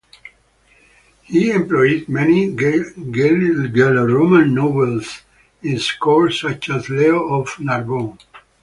[1.25, 5.21] He employed many Gallo-Roman nobles
[5.61, 8.17] in his court such as Leo of Narbonne.